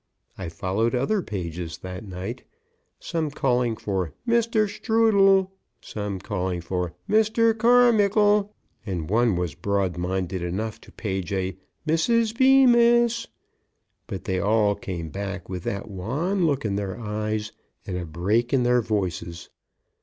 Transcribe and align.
I 0.35 0.49
followed 0.49 0.95
other 0.95 1.21
pages 1.21 1.77
that 1.77 2.03
night 2.03 2.43
some 2.99 3.29
calling 3.29 3.77
for 3.77 4.15
"Mr. 4.27 4.67
Strudel," 4.67 5.51
some 5.79 6.17
for 6.17 6.95
"Mr. 7.07 7.53
Carmickle," 7.55 8.51
and 8.83 9.11
one 9.11 9.35
was 9.35 9.53
broad 9.53 9.97
minded 9.99 10.41
enough 10.41 10.81
to 10.81 10.91
page 10.91 11.31
a 11.31 11.55
"Mrs. 11.87 12.35
Bemis." 12.35 13.27
But 14.07 14.23
they 14.23 14.39
all 14.39 14.73
came 14.73 15.09
back 15.09 15.47
with 15.47 15.61
that 15.65 15.87
wan 15.87 16.47
look 16.47 16.65
in 16.65 16.77
their 16.77 16.99
eyes 16.99 17.51
and 17.85 17.95
a 17.95 18.03
break 18.03 18.51
in 18.51 18.63
their 18.63 18.81
voices. 18.81 19.49